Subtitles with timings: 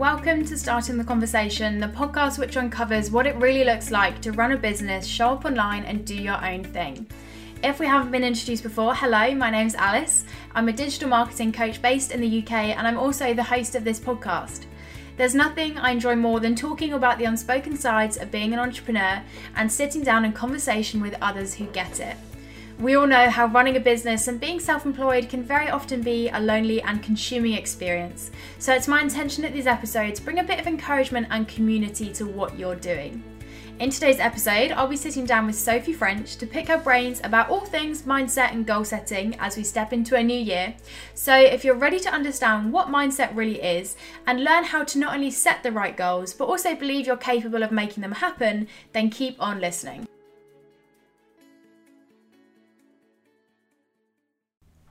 [0.00, 4.32] Welcome to Starting the Conversation, the podcast which uncovers what it really looks like to
[4.32, 7.06] run a business, show up online, and do your own thing.
[7.62, 10.24] If we haven't been introduced before, hello, my name's Alice.
[10.54, 13.84] I'm a digital marketing coach based in the UK, and I'm also the host of
[13.84, 14.64] this podcast.
[15.18, 19.22] There's nothing I enjoy more than talking about the unspoken sides of being an entrepreneur
[19.54, 22.16] and sitting down in conversation with others who get it.
[22.80, 26.30] We all know how running a business and being self employed can very often be
[26.30, 28.30] a lonely and consuming experience.
[28.58, 32.24] So it's my intention that these episodes bring a bit of encouragement and community to
[32.24, 33.22] what you're doing.
[33.80, 37.50] In today's episode, I'll be sitting down with Sophie French to pick her brains about
[37.50, 40.74] all things mindset and goal setting as we step into a new year.
[41.12, 43.94] So, if you're ready to understand what mindset really is
[44.26, 47.62] and learn how to not only set the right goals, but also believe you're capable
[47.62, 50.06] of making them happen, then keep on listening.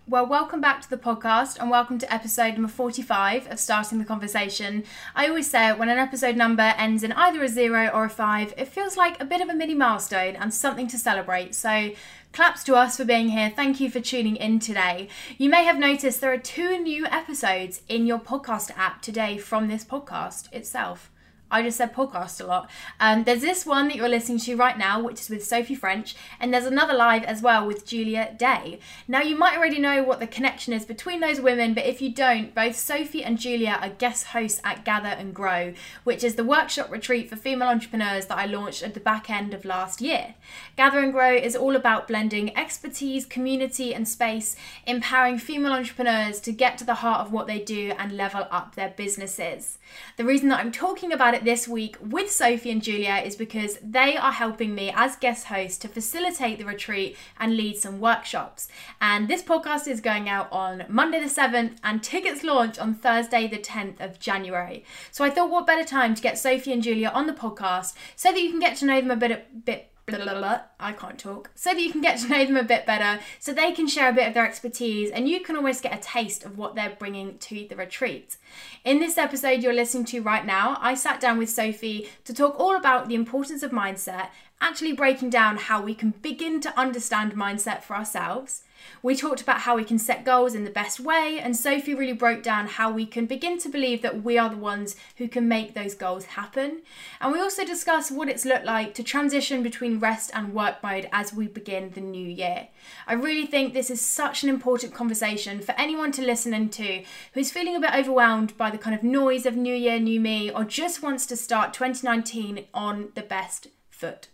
[0.09, 4.05] Well, welcome back to the podcast and welcome to episode number 45 of Starting the
[4.05, 4.83] Conversation.
[5.15, 8.51] I always say when an episode number ends in either a zero or a five,
[8.57, 11.53] it feels like a bit of a mini milestone and something to celebrate.
[11.53, 11.91] So,
[12.33, 13.53] claps to us for being here.
[13.55, 15.09] Thank you for tuning in today.
[15.37, 19.67] You may have noticed there are two new episodes in your podcast app today from
[19.67, 21.11] this podcast itself.
[21.51, 22.69] I just said podcast a lot.
[22.99, 26.15] Um, there's this one that you're listening to right now, which is with Sophie French,
[26.39, 28.79] and there's another live as well with Julia Day.
[29.07, 32.11] Now, you might already know what the connection is between those women, but if you
[32.11, 36.43] don't, both Sophie and Julia are guest hosts at Gather and Grow, which is the
[36.43, 40.35] workshop retreat for female entrepreneurs that I launched at the back end of last year.
[40.77, 44.55] Gather and Grow is all about blending expertise, community, and space,
[44.85, 48.75] empowering female entrepreneurs to get to the heart of what they do and level up
[48.75, 49.77] their businesses.
[50.17, 53.35] The reason that I'm talking about it it this week with Sophie and Julia is
[53.35, 57.99] because they are helping me as guest host to facilitate the retreat and lead some
[57.99, 58.67] workshops.
[58.99, 63.47] And this podcast is going out on Monday the 7th and tickets launch on Thursday
[63.47, 64.83] the 10th of January.
[65.11, 68.31] So I thought what better time to get Sophie and Julia on the podcast so
[68.31, 70.93] that you can get to know them a bit a bit blah, blah, blah, I
[70.93, 73.71] can't talk, so that you can get to know them a bit better, so they
[73.71, 76.57] can share a bit of their expertise, and you can almost get a taste of
[76.57, 78.37] what they're bringing to the retreat.
[78.83, 82.59] In this episode you're listening to right now, I sat down with Sophie to talk
[82.59, 84.29] all about the importance of mindset,
[84.61, 88.63] actually breaking down how we can begin to understand mindset for ourselves
[89.01, 92.13] we talked about how we can set goals in the best way, and Sophie really
[92.13, 95.47] broke down how we can begin to believe that we are the ones who can
[95.47, 96.81] make those goals happen.
[97.21, 101.07] And we also discussed what it's looked like to transition between rest and work mode
[101.11, 102.67] as we begin the new year.
[103.07, 107.03] I really think this is such an important conversation for anyone to listen into
[107.33, 110.51] who's feeling a bit overwhelmed by the kind of noise of New Year, New Me,
[110.51, 114.27] or just wants to start 2019 on the best foot.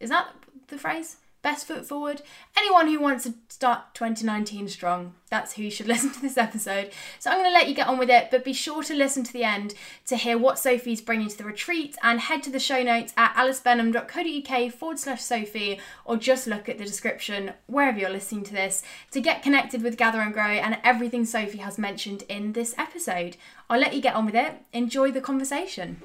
[0.00, 0.28] Is that
[0.68, 1.16] the phrase?
[1.46, 2.22] Best foot forward.
[2.58, 6.90] Anyone who wants to start 2019 strong, that's who you should listen to this episode.
[7.20, 9.22] So I'm going to let you get on with it, but be sure to listen
[9.22, 9.74] to the end
[10.08, 13.32] to hear what Sophie's bringing to the retreat and head to the show notes at
[13.36, 18.82] alicebenham.co.uk forward slash Sophie or just look at the description wherever you're listening to this
[19.12, 23.36] to get connected with Gather and Grow and everything Sophie has mentioned in this episode.
[23.70, 24.54] I'll let you get on with it.
[24.72, 26.02] Enjoy the conversation.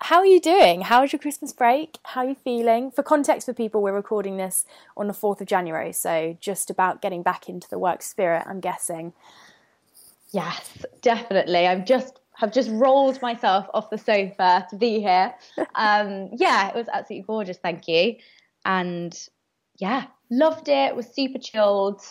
[0.00, 0.82] How are you doing?
[0.82, 1.98] How was your Christmas break?
[2.04, 2.90] How are you feeling?
[2.90, 4.64] For context for people, we're recording this
[4.96, 8.60] on the 4th of January, so just about getting back into the work spirit, I'm
[8.60, 9.12] guessing.
[10.30, 11.66] Yes, definitely.
[11.66, 15.34] I've just have just rolled myself off the sofa to be here.
[15.74, 18.16] Um, yeah, it was absolutely gorgeous, thank you.
[18.64, 19.16] And
[19.78, 20.94] yeah, loved it.
[20.94, 22.02] Was super chilled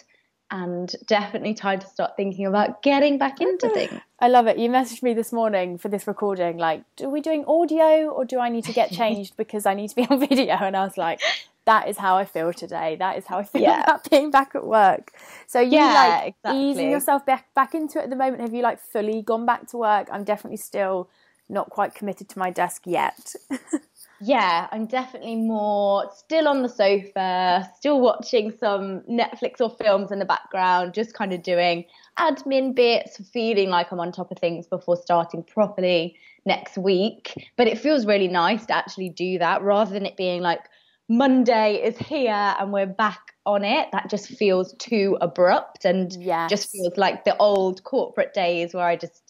[0.52, 4.02] and definitely time to start thinking about getting back into ah, things.
[4.20, 4.58] I love it.
[4.58, 8.40] You messaged me this morning for this recording, like, are we doing audio or do
[8.40, 10.56] I need to get changed because I need to be on video?
[10.56, 11.22] And I was like,
[11.66, 12.96] that is how I feel today.
[12.98, 13.84] That is how I feel yeah.
[13.84, 15.12] about being back at work.
[15.46, 16.64] So you yeah, like exactly.
[16.64, 18.42] easing yourself back back into it at the moment.
[18.42, 20.08] Have you like fully gone back to work?
[20.12, 21.10] I'm definitely still
[21.48, 23.36] not quite committed to my desk yet.
[24.22, 30.20] yeah, I'm definitely more still on the sofa, still watching some Netflix or films in
[30.20, 31.86] the background, just kind of doing
[32.18, 37.34] admin bits, feeling like I'm on top of things before starting properly next week.
[37.56, 40.62] But it feels really nice to actually do that rather than it being like
[41.08, 43.88] Monday is here and we're back on it.
[43.92, 46.50] That just feels too abrupt and yes.
[46.50, 49.29] just feels like the old corporate days where I just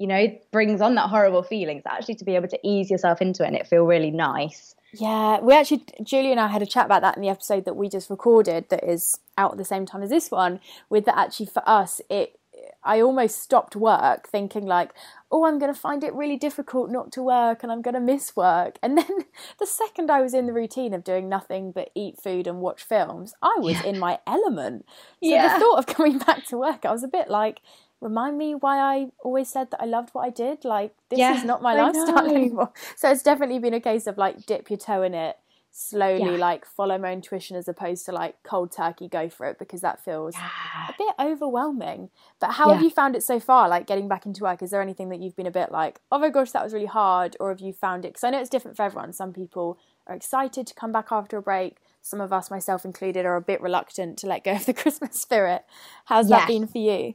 [0.00, 3.20] you know, brings on that horrible feeling so Actually, to be able to ease yourself
[3.20, 4.74] into it and it feel really nice.
[4.94, 7.76] Yeah, we actually, Julia and I had a chat about that in the episode that
[7.76, 10.58] we just recorded that is out at the same time as this one.
[10.88, 12.38] With that, actually, for us, it,
[12.82, 14.92] I almost stopped work thinking, like,
[15.30, 18.00] oh, I'm going to find it really difficult not to work and I'm going to
[18.00, 18.78] miss work.
[18.82, 19.26] And then
[19.58, 22.84] the second I was in the routine of doing nothing but eat food and watch
[22.84, 23.84] films, I was yeah.
[23.84, 24.86] in my element.
[25.22, 25.52] So yeah.
[25.52, 27.60] the thought of coming back to work, I was a bit like,
[28.00, 30.64] remind me why I always said that I loved what I did.
[30.64, 32.34] Like this yeah, is not my I lifestyle know.
[32.34, 32.72] anymore.
[32.96, 35.36] So it's definitely been a case of like dip your toe in it
[35.72, 36.36] slowly, yeah.
[36.36, 40.04] like follow my intuition as opposed to like cold turkey go for it because that
[40.04, 40.88] feels yeah.
[40.88, 42.10] a bit overwhelming.
[42.40, 43.68] But how have you found it so far?
[43.68, 46.18] Like getting back into work, is there anything that you've been a bit like, oh
[46.18, 48.08] my gosh, that was really hard, or have you found it?
[48.08, 49.12] Because I know it's different for everyone.
[49.12, 51.76] Some people are excited to come back after a break.
[52.02, 55.20] Some of us, myself included, are a bit reluctant to let go of the Christmas
[55.20, 55.64] spirit.
[56.06, 57.14] How's that been for you?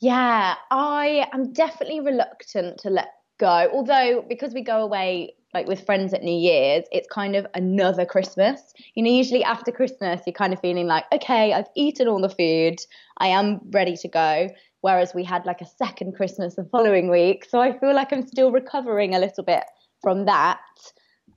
[0.00, 3.08] Yeah, I am definitely reluctant to let
[3.38, 3.68] go.
[3.72, 8.06] Although, because we go away like with friends at New Year's, it's kind of another
[8.06, 8.72] Christmas.
[8.94, 12.30] You know, usually after Christmas, you're kind of feeling like, okay, I've eaten all the
[12.30, 12.76] food,
[13.18, 14.48] I am ready to go.
[14.80, 17.44] Whereas we had like a second Christmas the following week.
[17.44, 19.64] So I feel like I'm still recovering a little bit
[20.00, 20.60] from that.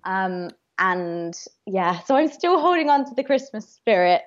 [0.06, 1.34] Um, and
[1.66, 4.22] yeah, so I'm still holding on to the Christmas spirit,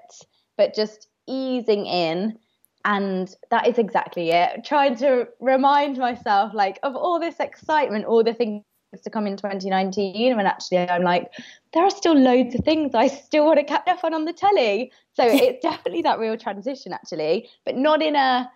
[0.59, 2.38] but just easing in
[2.87, 4.65] and that is exactly it.
[4.65, 8.62] Trying to remind myself like of all this excitement all the things
[9.03, 11.31] to come in 2019 when actually i'm like
[11.75, 14.33] there are still loads of things i still want to catch up on on the
[14.33, 14.91] telly.
[15.12, 17.50] So it's definitely that real transition actually.
[17.67, 18.50] But not in a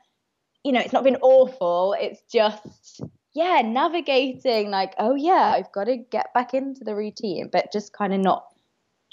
[0.65, 1.95] you know it's not been awful.
[2.01, 3.03] It's just
[3.35, 7.93] yeah navigating like oh yeah i've got to get back into the routine but just
[7.93, 8.45] kind of not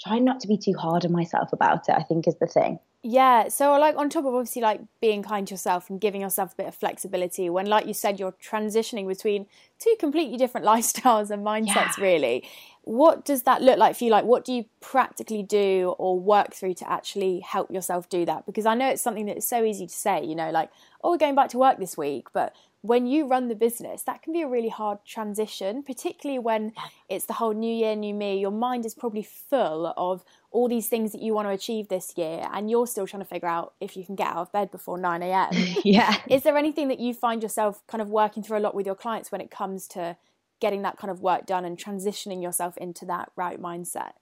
[0.00, 2.78] trying not to be too hard on myself about it i think is the thing
[3.10, 6.52] yeah, so like on top of obviously like being kind to yourself and giving yourself
[6.52, 9.46] a bit of flexibility when like you said you're transitioning between
[9.78, 12.04] two completely different lifestyles and mindsets yeah.
[12.04, 12.46] really.
[12.82, 14.10] What does that look like for you?
[14.10, 18.44] Like what do you practically do or work through to actually help yourself do that?
[18.44, 20.70] Because I know it's something that is so easy to say, you know, like,
[21.02, 24.22] oh we're going back to work this week, but when you run the business, that
[24.22, 26.72] can be a really hard transition, particularly when
[27.08, 28.38] it's the whole new year, new me.
[28.38, 32.14] Your mind is probably full of all these things that you want to achieve this
[32.16, 34.70] year, and you're still trying to figure out if you can get out of bed
[34.70, 35.48] before 9 a.m.
[35.84, 36.16] yeah.
[36.28, 38.94] Is there anything that you find yourself kind of working through a lot with your
[38.94, 40.16] clients when it comes to
[40.60, 44.12] getting that kind of work done and transitioning yourself into that right mindset?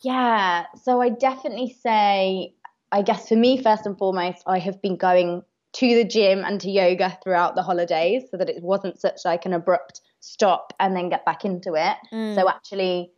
[0.00, 0.64] Yeah.
[0.82, 2.54] So I definitely say,
[2.90, 5.42] I guess for me, first and foremost, I have been going
[5.74, 9.44] to the gym and to yoga throughout the holidays so that it wasn't such like
[9.44, 11.96] an abrupt stop and then get back into it.
[12.12, 12.34] Mm.
[12.34, 13.10] So actually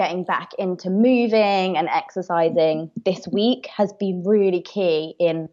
[0.00, 5.46] getting back into moving and exercising this week has been really key in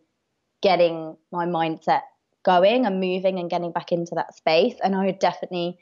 [0.63, 2.03] getting my mindset
[2.45, 4.75] going and moving and getting back into that space.
[4.81, 5.77] And I would definitely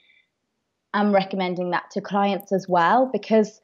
[0.95, 3.61] am recommending that to clients as well because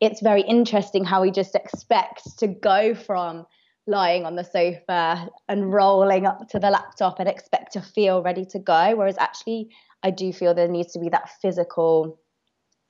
[0.00, 3.46] it's very interesting how we just expect to go from
[3.86, 8.44] lying on the sofa and rolling up to the laptop and expect to feel ready
[8.44, 8.96] to go.
[8.96, 9.70] Whereas actually,
[10.02, 12.20] I do feel there needs to be that physical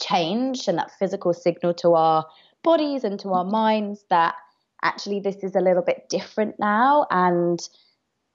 [0.03, 2.27] change and that physical signal to our
[2.63, 4.35] bodies and to our minds that
[4.83, 7.07] actually this is a little bit different now.
[7.11, 7.61] And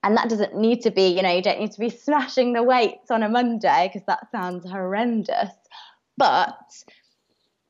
[0.03, 2.63] and that doesn't need to be you know you don't need to be smashing the
[2.63, 5.51] weights on a monday because that sounds horrendous.
[6.17, 6.57] But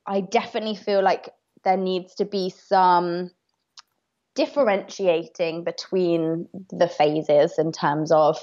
[0.06, 1.30] i definitely feel like
[1.64, 3.32] there needs to be some
[4.36, 8.38] differentiating between the phases in terms of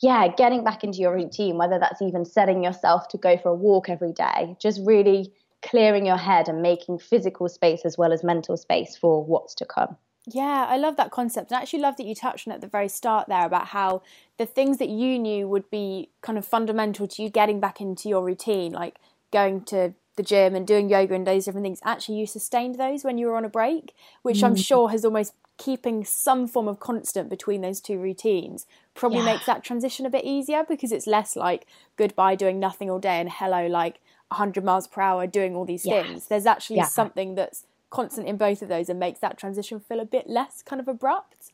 [0.00, 3.54] yeah getting back into your routine whether that's even setting yourself to go for a
[3.54, 5.32] walk every day just really
[5.62, 9.64] clearing your head and making physical space as well as mental space for what's to
[9.64, 9.96] come
[10.26, 11.50] yeah, I love that concept.
[11.50, 14.00] And I actually love that you touched on at the very start there about how
[14.38, 18.08] the things that you knew would be kind of fundamental to you getting back into
[18.08, 18.98] your routine, like
[19.30, 23.04] going to the gym and doing yoga and those different things, actually you sustained those
[23.04, 24.44] when you were on a break, which mm.
[24.44, 29.26] I'm sure has almost keeping some form of constant between those two routines probably yeah.
[29.26, 33.20] makes that transition a bit easier because it's less like goodbye doing nothing all day
[33.20, 36.02] and hello like 100 miles per hour doing all these yeah.
[36.02, 36.26] things.
[36.26, 36.86] There's actually yeah.
[36.86, 40.62] something that's constant in both of those and makes that transition feel a bit less
[40.62, 41.52] kind of abrupt.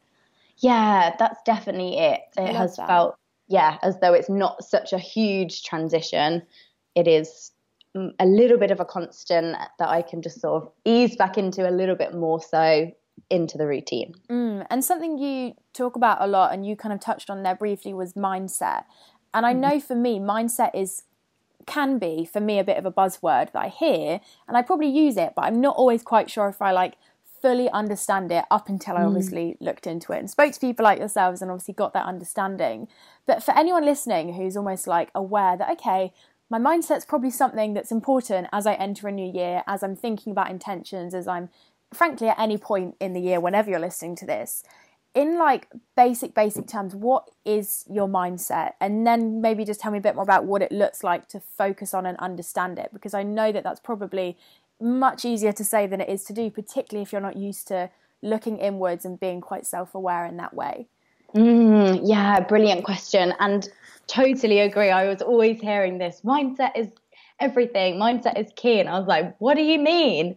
[0.57, 2.21] Yeah, that's definitely it.
[2.37, 2.87] It has that.
[2.87, 3.17] felt
[3.49, 6.43] yeah, as though it's not such a huge transition.
[6.95, 7.51] It is
[7.97, 11.37] mm, a little bit of a constant that I can just sort of ease back
[11.37, 12.91] into a little bit more so
[13.29, 14.15] into the routine.
[14.29, 17.55] Mm, and something you talk about a lot and you kind of touched on there
[17.55, 18.85] briefly was mindset.
[19.35, 19.59] And I mm.
[19.59, 21.05] know for me, mindset is
[21.67, 24.89] can be for me a bit of a buzzword that I hear and I probably
[24.89, 26.95] use it, but I'm not always quite sure if I like
[27.41, 29.07] fully understand it up until I mm.
[29.07, 29.57] obviously mm.
[29.61, 32.89] looked into it and spoke to people like yourselves and obviously got that understanding.
[33.27, 36.13] But for anyone listening who's almost like aware that, okay,
[36.51, 40.33] my mindset's probably something that's important as I enter a new year, as I'm thinking
[40.33, 41.49] about intentions, as I'm
[41.93, 44.63] frankly at any point in the year, whenever you're listening to this,
[45.15, 48.75] in like basic, basic terms, what is your mindset?
[48.81, 51.41] And then maybe just tell me a bit more about what it looks like to
[51.41, 54.37] focus on and understand it, because I know that that's probably
[54.81, 57.91] much easier to say than it is to do, particularly if you're not used to
[58.23, 60.87] looking inwards and being quite self aware in that way.
[61.35, 63.35] Mm, yeah, brilliant question.
[63.41, 63.69] And
[64.07, 64.91] totally agree.
[64.91, 66.89] I was always hearing this mindset is
[67.39, 68.81] everything, mindset is key.
[68.81, 70.37] And I was like, what do you mean?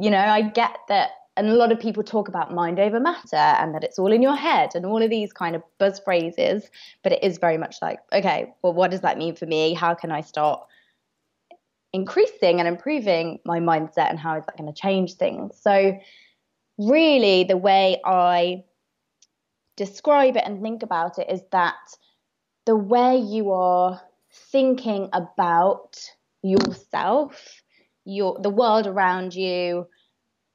[0.00, 1.10] You know, I get that.
[1.36, 4.22] And a lot of people talk about mind over matter and that it's all in
[4.22, 6.70] your head and all of these kind of buzz phrases.
[7.02, 9.74] But it is very much like, okay, well, what does that mean for me?
[9.74, 10.60] How can I start
[11.92, 15.58] increasing and improving my mindset and how is that going to change things?
[15.60, 15.98] So,
[16.78, 18.62] really, the way I
[19.76, 21.74] describe it and think about it is that
[22.66, 24.00] the way you are
[24.52, 25.98] thinking about
[26.42, 27.62] yourself,
[28.04, 29.86] your the world around you,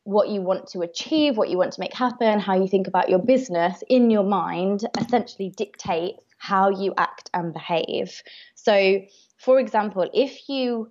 [0.03, 3.09] what you want to achieve, what you want to make happen, how you think about
[3.09, 8.23] your business in your mind essentially dictates how you act and behave.
[8.55, 9.01] So,
[9.37, 10.89] for example, if you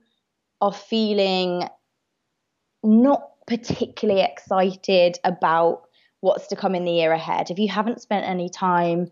[0.60, 1.68] are feeling
[2.82, 5.82] not particularly excited about
[6.20, 9.10] what's to come in the year ahead, if you haven't spent any time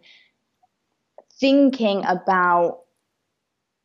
[1.41, 2.81] thinking about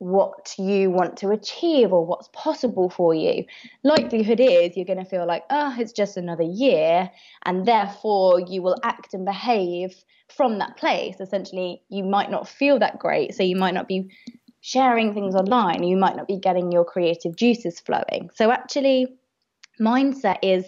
[0.01, 3.45] what you want to achieve or what's possible for you,
[3.83, 7.11] likelihood is you're going to feel like, oh, it's just another year.
[7.45, 9.93] And therefore, you will act and behave
[10.35, 11.17] from that place.
[11.19, 13.35] Essentially, you might not feel that great.
[13.35, 14.09] So you might not be
[14.61, 15.83] sharing things online.
[15.83, 18.31] You might not be getting your creative juices flowing.
[18.33, 19.05] So, actually,
[19.79, 20.65] mindset is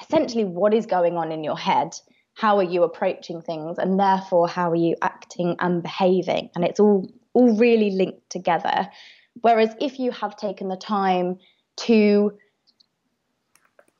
[0.00, 1.94] essentially what is going on in your head
[2.36, 6.80] how are you approaching things and therefore how are you acting and behaving and it's
[6.80, 8.88] all all really linked together
[9.42, 11.38] whereas if you have taken the time
[11.76, 12.32] to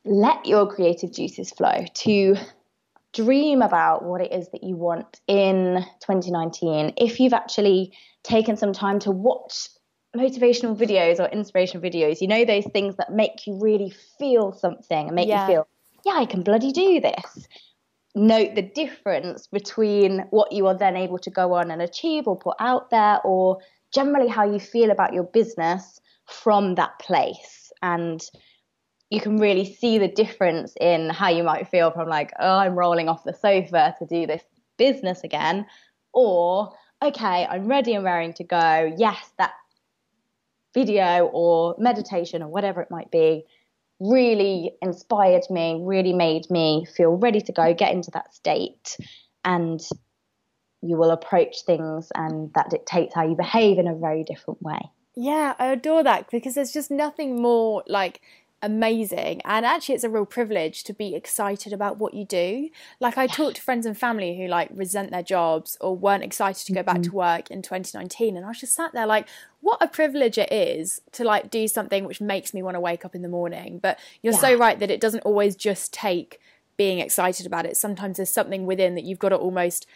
[0.04, 2.36] let your creative juices flow to
[3.12, 8.72] dream about what it is that you want in 2019 if you've actually taken some
[8.72, 9.68] time to watch
[10.16, 15.08] motivational videos or inspirational videos you know those things that make you really feel something
[15.08, 15.46] and make yeah.
[15.46, 15.68] you feel
[16.04, 17.48] yeah, I can bloody do this.
[18.14, 22.36] Note the difference between what you are then able to go on and achieve or
[22.36, 23.58] put out there, or
[23.92, 27.72] generally how you feel about your business from that place.
[27.82, 28.22] And
[29.10, 32.78] you can really see the difference in how you might feel from, like, oh, I'm
[32.78, 34.42] rolling off the sofa to do this
[34.76, 35.66] business again,
[36.12, 38.92] or, okay, I'm ready and raring to go.
[38.96, 39.52] Yes, that
[40.72, 43.44] video or meditation or whatever it might be
[44.00, 48.96] really inspired me, really made me feel ready to go, get into that state,
[49.44, 49.80] and
[50.82, 54.80] you will approach things, and that dictates how you behave in a very different way.
[55.16, 58.20] Yeah, I adore that because there's just nothing more like
[58.64, 59.42] amazing.
[59.44, 62.70] And actually it's a real privilege to be excited about what you do.
[62.98, 66.66] Like i talked to friends and family who like resent their jobs or weren't excited
[66.66, 67.10] to go back mm-hmm.
[67.10, 69.28] to work in 2019 and i was just sat there like
[69.64, 73.04] what a privilege it is to like do something which makes me want to wake
[73.06, 73.78] up in the morning.
[73.82, 74.38] But you're yeah.
[74.38, 76.38] so right that it doesn't always just take
[76.76, 77.76] being excited about it.
[77.76, 79.86] Sometimes there's something within that you've got to almost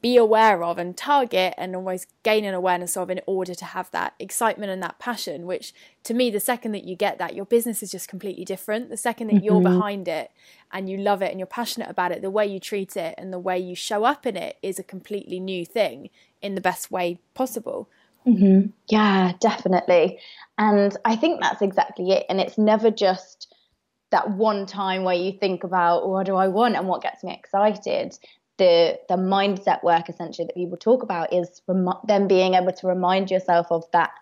[0.00, 3.90] be aware of and target and almost gain an awareness of in order to have
[3.90, 7.44] that excitement and that passion which to me the second that you get that your
[7.44, 8.88] business is just completely different.
[8.88, 9.44] The second that mm-hmm.
[9.44, 10.30] you're behind it
[10.72, 13.32] and you love it and you're passionate about it the way you treat it and
[13.32, 16.08] the way you show up in it is a completely new thing
[16.40, 17.88] in the best way possible.
[18.26, 18.68] Mm-hmm.
[18.88, 20.18] yeah definitely.
[20.56, 22.24] And i think that's exactly it.
[22.30, 23.54] And it's never just
[24.10, 27.32] that one time where you think about what do I want and what gets me
[27.34, 28.16] excited
[28.62, 32.86] the the mindset work essentially that people talk about is rem- then being able to
[32.86, 34.12] remind yourself of that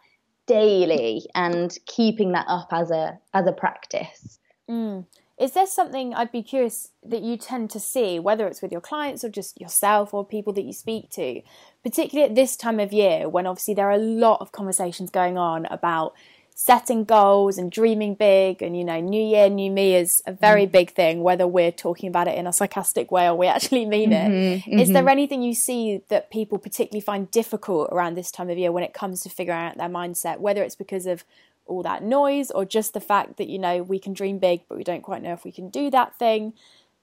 [0.47, 4.38] daily and keeping that up as a as a practice.
[4.68, 5.04] Mm.
[5.38, 8.80] Is there something I'd be curious that you tend to see, whether it's with your
[8.80, 11.40] clients or just yourself or people that you speak to,
[11.82, 15.38] particularly at this time of year when obviously there are a lot of conversations going
[15.38, 16.12] on about
[16.61, 20.67] setting goals and dreaming big and you know new year new me is a very
[20.67, 20.73] mm.
[20.73, 24.12] big thing whether we're talking about it in a sarcastic way or we actually mean
[24.12, 24.31] it.
[24.31, 24.93] Mm-hmm, is mm-hmm.
[24.93, 28.85] there anything you see that people particularly find difficult around this time of year when
[28.85, 31.25] it comes to figuring out their mindset whether it's because of
[31.64, 34.76] all that noise or just the fact that you know we can dream big but
[34.76, 36.52] we don't quite know if we can do that thing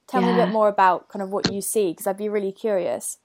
[0.05, 0.35] tell yeah.
[0.35, 3.17] me a bit more about kind of what you see because i'd be really curious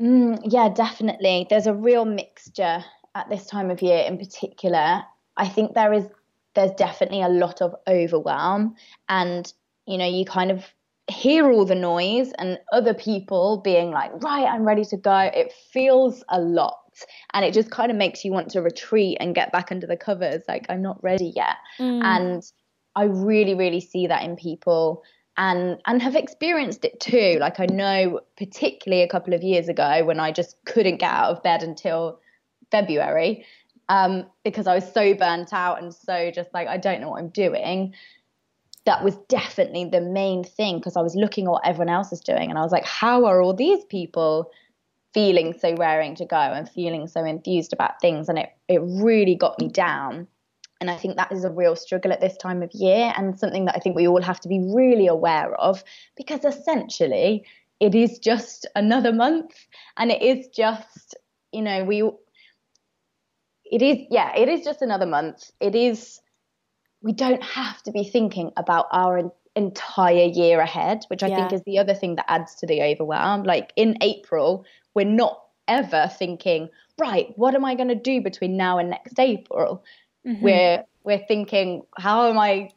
[0.00, 2.84] mm, yeah definitely there's a real mixture
[3.16, 5.02] at this time of year in particular
[5.36, 6.06] I think there is
[6.54, 8.76] there's definitely a lot of overwhelm
[9.08, 9.52] and
[9.86, 10.64] you know you kind of
[11.08, 15.18] hear all the noise and other people being like right I'm ready to go.
[15.18, 16.78] It feels a lot
[17.32, 19.96] and it just kind of makes you want to retreat and get back under the
[19.96, 21.56] covers like I'm not ready yet.
[21.78, 22.02] Mm.
[22.04, 22.52] and
[22.94, 25.02] I really really see that in people
[25.36, 27.38] and and have experienced it too.
[27.40, 31.30] Like I know particularly a couple of years ago when I just couldn't get out
[31.30, 32.20] of bed until
[32.70, 33.44] February
[33.88, 37.20] um, because I was so burnt out and so just like, I don't know what
[37.20, 37.94] I'm doing.
[38.84, 42.20] that was definitely the main thing because I was looking at what everyone else is
[42.20, 44.50] doing and I was like, how are all these people
[45.14, 48.28] feeling so raring to go and feeling so enthused about things?
[48.28, 50.26] And it, it really got me down.
[50.80, 53.66] And I think that is a real struggle at this time of year and something
[53.66, 55.84] that I think we all have to be really aware of
[56.16, 57.44] because essentially
[57.78, 59.54] it is just another month
[59.96, 61.14] and it is just,
[61.52, 62.02] you know, we,
[63.72, 65.50] it is, yeah, it is just another month.
[65.58, 66.20] It is
[67.00, 71.36] we don't have to be thinking about our entire year ahead, which I yeah.
[71.36, 73.42] think is the other thing that adds to the overwhelm.
[73.42, 74.64] Like in April,
[74.94, 76.68] we're not ever thinking,
[77.00, 79.82] right, what am I going to do between now and next April?
[80.26, 80.44] Mm-hmm.
[80.44, 82.68] We're we're thinking, how am I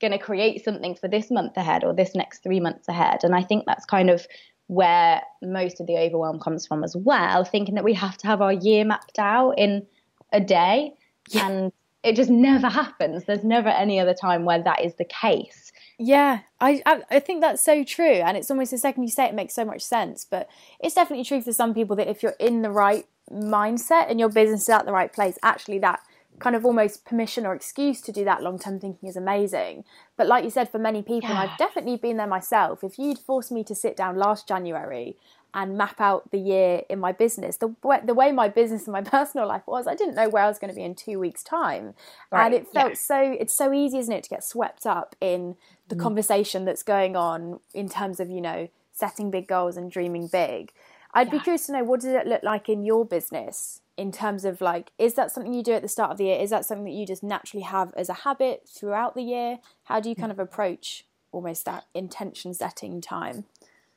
[0.00, 3.20] going to create something for this month ahead or this next three months ahead?
[3.22, 4.26] And I think that's kind of
[4.66, 8.42] where most of the overwhelm comes from as well, thinking that we have to have
[8.42, 9.86] our year mapped out in
[10.32, 10.94] a day.
[11.30, 11.48] Yeah.
[11.48, 11.72] And
[12.02, 13.24] it just never happens.
[13.24, 15.72] There's never any other time where that is the case.
[15.98, 19.26] Yeah, I, I, I think that's so true, and it's almost the second you say
[19.26, 20.26] it, it makes so much sense.
[20.28, 20.48] But
[20.80, 24.28] it's definitely true for some people that if you're in the right mindset and your
[24.28, 26.00] business is at the right place, actually that
[26.40, 29.84] kind of almost permission or excuse to do that long term thinking is amazing.
[30.16, 31.42] But like you said, for many people, yeah.
[31.42, 32.82] I've definitely been there myself.
[32.82, 35.16] If you'd forced me to sit down last January
[35.54, 37.56] and map out the year in my business.
[37.56, 40.44] The way, the way my business and my personal life was, I didn't know where
[40.44, 41.94] I was going to be in two weeks' time,
[42.30, 42.46] right.
[42.46, 42.94] and it felt yeah.
[42.96, 43.36] so.
[43.38, 45.56] It's so easy, isn't it, to get swept up in
[45.88, 46.00] the mm.
[46.00, 50.72] conversation that's going on in terms of you know setting big goals and dreaming big.
[51.14, 51.32] I'd yeah.
[51.32, 54.60] be curious to know what does it look like in your business in terms of
[54.60, 56.40] like is that something you do at the start of the year?
[56.40, 59.58] Is that something that you just naturally have as a habit throughout the year?
[59.84, 63.44] How do you kind of approach almost that intention setting time?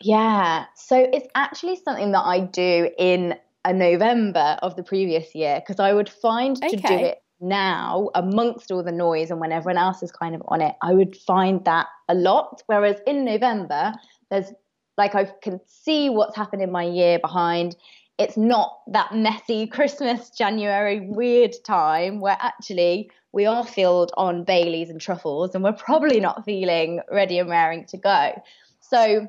[0.06, 0.66] Yeah.
[0.76, 3.36] So it's actually something that I do in
[3.66, 6.70] a November of the previous year because I would find okay.
[6.70, 10.44] to do it now amongst all the noise and when everyone else is kind of
[10.48, 12.62] on it, I would find that a lot.
[12.68, 13.94] Whereas in November,
[14.30, 14.54] there's
[14.96, 17.76] like I can see what's happened in my year behind.
[18.20, 24.92] It's not that messy Christmas, January weird time where actually we are filled on Baileys
[24.92, 28.40] and truffles and we're probably not feeling ready and raring to go.
[28.82, 29.28] So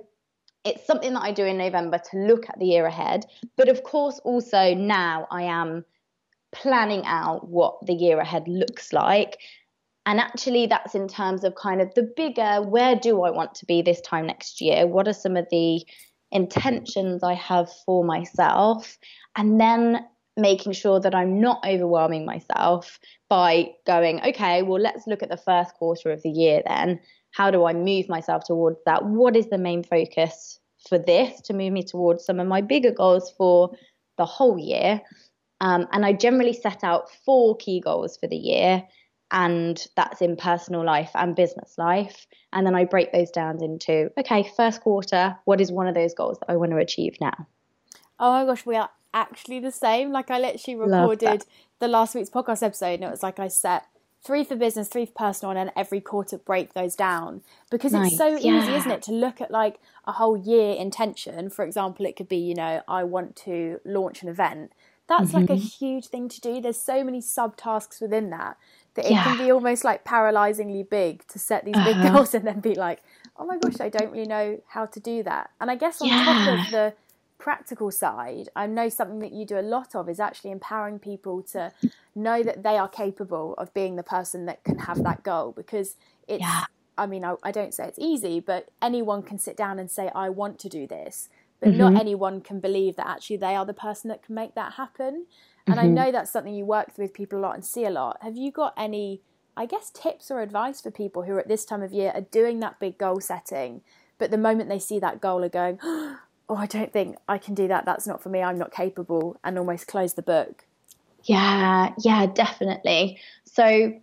[0.67, 3.25] it's something that I do in November to look at the year ahead.
[3.57, 5.85] But of course, also now I am
[6.53, 9.39] planning out what the year ahead looks like.
[10.07, 13.67] And actually, that's in terms of kind of the bigger where do I want to
[13.67, 14.87] be this time next year?
[14.87, 15.85] What are some of the
[16.33, 18.99] intentions I have for myself?
[19.37, 20.05] And then
[20.37, 22.99] making sure that I'm not overwhelming myself
[23.29, 27.01] by going, okay, well, let's look at the first quarter of the year then
[27.37, 29.05] how do I move myself towards that?
[29.05, 32.91] What is the main focus for this to move me towards some of my bigger
[32.91, 33.77] goals for
[34.17, 35.03] the whole year?
[35.61, 38.83] Um, and I generally set out four key goals for the year,
[39.31, 42.27] and that's in personal life and business life.
[42.55, 46.15] And then I break those down into okay, first quarter, what is one of those
[46.15, 47.47] goals that I want to achieve now?
[48.19, 50.11] Oh my gosh, we are actually the same.
[50.11, 51.45] Like I literally recorded
[51.81, 53.85] the last week's podcast episode, and it was like I set
[54.23, 58.09] three for business, three for personal, and then every quarter break those down because nice.
[58.09, 58.63] it's so yeah.
[58.63, 61.51] easy, isn't it, to look at like a whole year intention.
[61.51, 64.73] For example, it could be, you know, I want to launch an event.
[65.09, 65.37] That's mm-hmm.
[65.37, 65.85] like a mm-hmm.
[65.85, 66.61] huge thing to do.
[66.61, 68.57] There's so many subtasks within that
[68.95, 69.23] that it yeah.
[69.23, 72.13] can be almost like paralyzingly big to set these big uh-huh.
[72.13, 73.03] goals and then be like,
[73.39, 75.51] oh my gosh, I don't really know how to do that.
[75.61, 76.25] And I guess on yeah.
[76.25, 76.95] top of the
[77.47, 81.43] practical side, I know something that you do a lot of is actually empowering people
[81.53, 81.71] to
[82.13, 85.95] know that they are capable of being the person that can have that goal because
[86.27, 86.65] it's, yeah.
[86.99, 90.11] I mean, I, I, don't say it's easy, but anyone can sit down and say,
[90.13, 91.29] I want to do this.
[91.61, 91.79] But mm-hmm.
[91.79, 95.27] not anyone can believe that actually they are the person that can make that happen.
[95.69, 95.85] And mm-hmm.
[95.85, 98.19] I know that's something you work with people a lot and see a lot.
[98.23, 99.21] Have you got any,
[99.57, 102.23] I guess, tips or advice for people who are at this time of year are
[102.23, 103.83] doing that big goal setting,
[104.19, 105.79] but the moment they see that goal are going,
[106.49, 107.85] oh, I don't think I can do that.
[107.85, 108.43] That's not for me.
[108.43, 110.65] I'm not capable, and almost close the book.
[111.25, 113.19] Yeah, yeah, definitely.
[113.45, 114.01] So,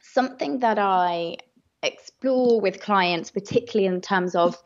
[0.00, 1.38] something that I
[1.82, 4.56] explore with clients, particularly in terms of,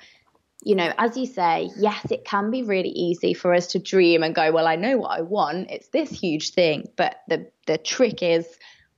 [0.63, 4.23] you know, as you say, yes, it can be really easy for us to dream
[4.23, 5.71] and go, well, I know what I want.
[5.71, 6.89] It's this huge thing.
[6.97, 8.47] But the, the trick is,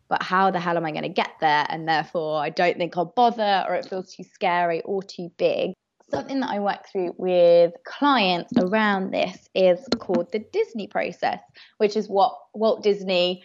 [0.08, 1.64] but how the hell am I going to get there?
[1.68, 5.74] And therefore, I don't think I'll bother, or it feels too scary or too big
[6.12, 11.40] something that I work through with clients around this is called the Disney process,
[11.78, 13.42] which is what Walt Disney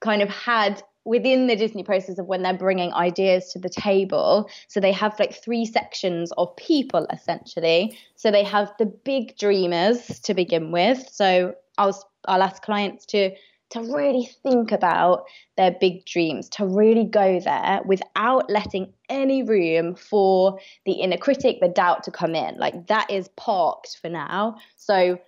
[0.00, 4.48] kind of had within the Disney process of when they're bringing ideas to the table.
[4.68, 7.98] So they have like three sections of people essentially.
[8.16, 11.06] So they have the big dreamers to begin with.
[11.10, 13.32] So I'll I'll ask clients to
[13.70, 15.24] to really think about
[15.56, 21.58] their big dreams, to really go there without letting any room for the inner critic,
[21.60, 22.56] the doubt to come in.
[22.58, 24.56] Like that is parked for now.
[24.76, 25.18] So,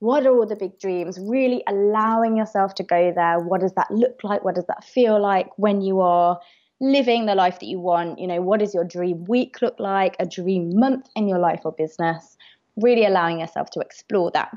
[0.00, 1.18] what are all the big dreams?
[1.20, 3.38] Really allowing yourself to go there.
[3.38, 4.42] What does that look like?
[4.44, 6.40] What does that feel like when you are
[6.80, 8.18] living the life that you want?
[8.18, 10.16] You know, what does your dream week look like?
[10.18, 12.36] A dream month in your life or business?
[12.76, 14.50] Really allowing yourself to explore that.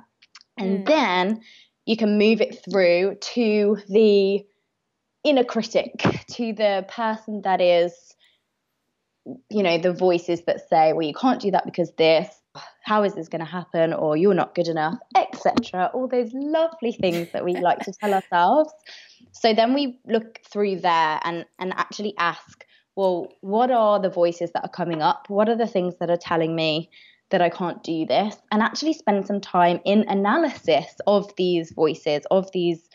[0.58, 0.88] And mm.
[0.88, 1.41] then
[1.86, 4.45] you can move it through to the
[5.24, 5.93] inner critic,
[6.32, 8.15] to the person that is,
[9.50, 12.30] you know, the voices that say, well, you can't do that because this,
[12.84, 15.89] how is this going to happen, or you're not good enough, etc.
[15.93, 18.71] All those lovely things that we like to tell ourselves.
[19.32, 24.52] So then we look through there and, and actually ask, well, what are the voices
[24.54, 25.26] that are coming up?
[25.28, 26.89] What are the things that are telling me
[27.31, 32.23] that I can't do this, and actually spend some time in analysis of these voices,
[32.31, 32.88] of these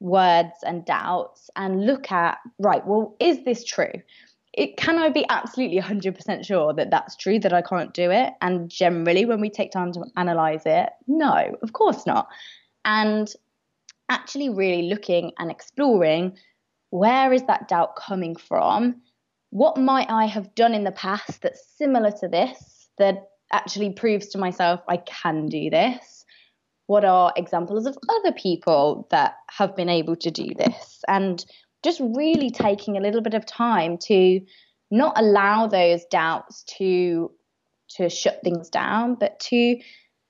[0.00, 3.92] words and doubts, and look at, right, well, is this true?
[4.52, 8.32] It, can I be absolutely 100% sure that that's true, that I can't do it?
[8.42, 12.28] And generally, when we take time to analyze it, no, of course not.
[12.84, 13.32] And
[14.08, 16.36] actually, really looking and exploring
[16.90, 19.00] where is that doubt coming from?
[19.48, 24.28] What might I have done in the past that's similar to this that actually proves
[24.28, 26.24] to myself I can do this?
[26.86, 31.02] What are examples of other people that have been able to do this?
[31.08, 31.44] And
[31.82, 34.40] just really taking a little bit of time to
[34.90, 37.30] not allow those doubts to
[37.96, 39.78] to shut things down, but to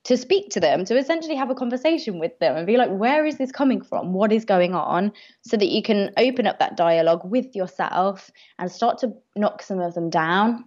[0.04, 3.24] to speak to them, to essentially have a conversation with them and be like, where
[3.24, 4.12] is this coming from?
[4.12, 5.12] What is going on?
[5.42, 9.78] So that you can open up that dialogue with yourself and start to knock some
[9.78, 10.64] of them down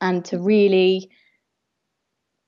[0.00, 1.10] and to really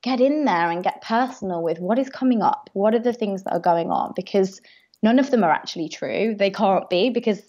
[0.04, 3.42] get in there and get personal with what is coming up, what are the things
[3.42, 4.60] that are going on, because
[5.02, 6.34] none of them are actually true.
[6.38, 7.40] They can't be because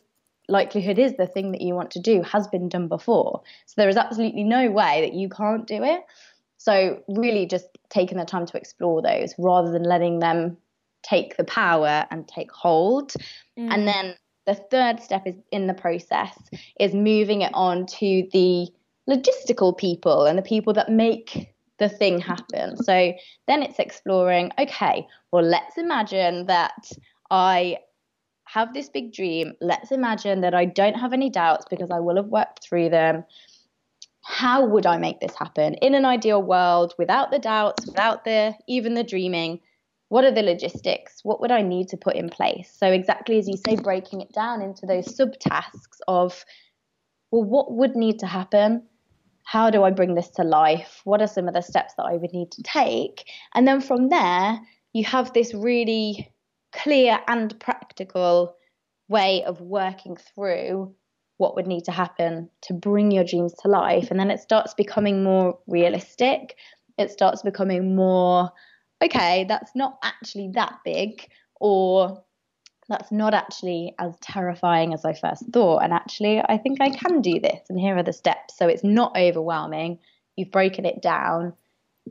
[0.48, 3.42] likelihood is the thing that you want to do has been done before.
[3.66, 6.02] So there is absolutely no way that you can't do it.
[6.58, 10.56] So really just taking the time to explore those rather than letting them
[11.04, 13.12] take the power and take hold.
[13.60, 13.74] Mm.
[13.74, 14.16] And then
[14.46, 16.38] the third step is in the process
[16.80, 18.70] is moving it on to the
[19.10, 22.78] logistical people and the people that make the thing happen.
[22.78, 23.14] So
[23.48, 26.90] then it's exploring, okay, well, let's imagine that
[27.30, 27.78] I
[28.46, 29.54] have this big dream.
[29.60, 33.26] Let's imagine that I don't have any doubts because I will have worked through them.
[34.24, 38.56] How would I make this happen in an ideal world without the doubts, without the
[38.68, 39.60] even the dreaming?
[40.10, 41.20] What are the logistics?
[41.24, 42.74] What would I need to put in place?
[42.76, 46.46] So exactly as you say, breaking it down into those subtasks of
[47.32, 48.84] well, what would need to happen?
[49.46, 51.02] How do I bring this to life?
[51.06, 53.30] What are some of the steps that I would need to take?
[53.54, 54.60] And then from there,
[54.92, 56.32] you have this really
[56.74, 58.56] clear and practical
[59.08, 60.94] way of working through
[61.38, 64.10] what would need to happen to bring your dreams to life.
[64.10, 66.56] And then it starts becoming more realistic.
[66.98, 68.50] It starts becoming more,
[69.04, 71.28] okay, that's not actually that big,
[71.60, 72.24] or
[72.88, 75.80] that's not actually as terrifying as I first thought.
[75.80, 77.62] And actually, I think I can do this.
[77.70, 78.58] And here are the steps.
[78.58, 80.00] So it's not overwhelming.
[80.36, 81.54] You've broken it down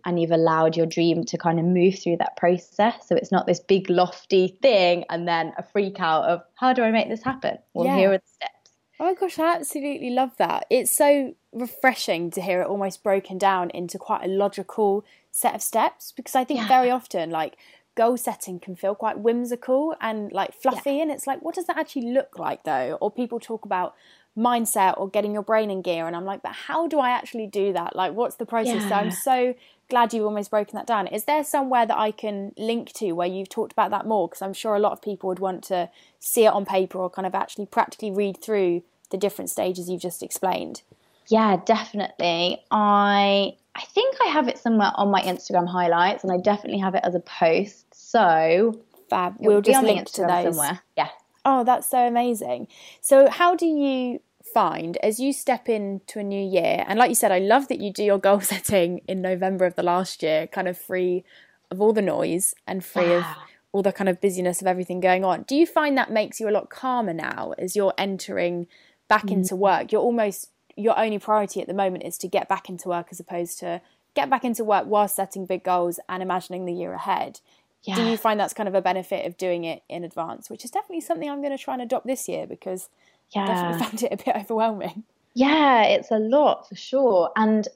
[0.05, 3.07] and you've allowed your dream to kind of move through that process.
[3.07, 6.83] So it's not this big, lofty thing and then a freak out of how do
[6.83, 7.59] I make this happen?
[7.75, 7.97] Well, yeah.
[7.97, 8.51] here are the steps.
[8.99, 10.67] Oh my gosh, I absolutely love that.
[10.71, 15.63] It's so refreshing to hear it almost broken down into quite a logical set of
[15.63, 16.69] steps because I think yeah.
[16.69, 17.57] very often, like,
[17.95, 21.03] goal setting can feel quite whimsical and like fluffy yeah.
[21.03, 22.99] and it's like what does that actually look like though?
[23.01, 23.95] Or people talk about
[24.37, 27.47] mindset or getting your brain in gear and i'm like but how do i actually
[27.47, 27.95] do that?
[27.95, 28.83] Like what's the process?
[28.83, 28.89] Yeah.
[28.89, 29.55] so i'm so
[29.89, 31.07] glad you've almost broken that down.
[31.07, 34.29] Is there somewhere that i can link to where you've talked about that more?
[34.29, 37.09] Because i'm sure a lot of people would want to see it on paper or
[37.09, 40.83] kind of actually practically read through the different stages you've just explained.
[41.29, 42.61] Yeah definitely.
[42.73, 46.95] I I think I have it somewhere on my Instagram highlights, and I definitely have
[46.95, 47.84] it as a post.
[48.15, 49.35] So fab.
[49.41, 50.81] We'll just link to those somewhere.
[50.97, 51.09] Yeah.
[51.45, 52.69] Oh, that's so amazing.
[53.01, 54.21] So, how do you
[54.53, 56.85] find as you step into a new year?
[56.87, 59.75] And like you said, I love that you do your goal setting in November of
[59.75, 61.25] the last year, kind of free
[61.73, 63.19] of all the noise and free yeah.
[63.19, 63.25] of
[63.73, 65.43] all the kind of busyness of everything going on.
[65.43, 68.69] Do you find that makes you a lot calmer now as you're entering
[69.09, 69.33] back mm.
[69.33, 69.91] into work?
[69.91, 73.19] You're almost your only priority at the moment is to get back into work as
[73.19, 73.81] opposed to
[74.15, 77.41] get back into work while setting big goals and imagining the year ahead.
[77.85, 77.97] Yeah.
[77.97, 80.71] Do you find that's kind of a benefit of doing it in advance, which is
[80.71, 82.89] definitely something I'm going to try and adopt this year because
[83.35, 83.43] yeah.
[83.43, 85.05] I definitely found it a bit overwhelming.
[85.35, 87.31] Yeah, it's a lot for sure.
[87.37, 87.69] And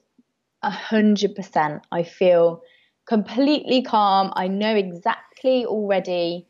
[0.63, 2.63] a hundred percent, I feel
[3.05, 4.31] completely calm.
[4.35, 6.47] I know exactly already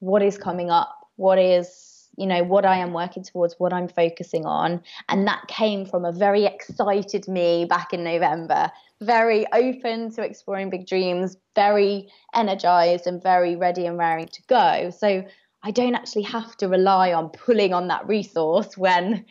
[0.00, 1.87] what is coming up, what is,
[2.18, 4.82] you know, what I am working towards, what I'm focusing on.
[5.08, 10.68] And that came from a very excited me back in November, very open to exploring
[10.68, 14.90] big dreams, very energized and very ready and raring to go.
[14.90, 15.24] So
[15.62, 19.24] I don't actually have to rely on pulling on that resource when,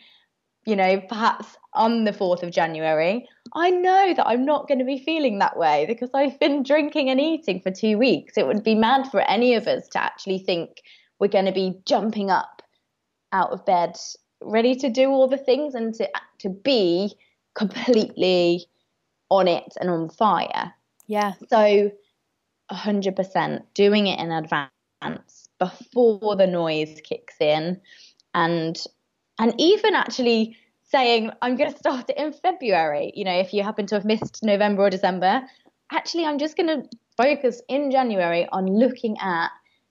[0.64, 4.86] you know, perhaps on the 4th of January, I know that I'm not going to
[4.86, 8.38] be feeling that way because I've been drinking and eating for two weeks.
[8.38, 10.82] It would be mad for any of us to actually think
[11.20, 12.57] we're going to be jumping up
[13.32, 13.96] out of bed,
[14.42, 17.14] ready to do all the things and to, to be
[17.54, 18.66] completely
[19.30, 20.72] on it and on fire.
[21.06, 21.34] Yeah.
[21.48, 21.90] So
[22.70, 27.80] 100% doing it in advance before the noise kicks in
[28.34, 28.78] and
[29.40, 33.12] and even actually saying, I'm going to start it in February.
[33.14, 35.42] You know, if you happen to have missed November or December,
[35.92, 39.50] actually, I'm just going to focus in January on looking at,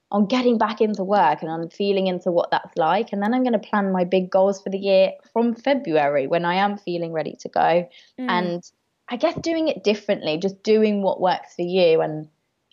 [0.10, 3.12] on getting back into work and on feeling into what that's like.
[3.12, 6.46] And then I'm going to plan my big goals for the year from February when
[6.46, 7.89] I am feeling ready to go.
[8.20, 8.30] Mm.
[8.30, 8.72] And
[9.10, 12.30] I guess doing it differently, just doing what works for you and,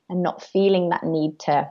[0.09, 1.71] and not feeling that need to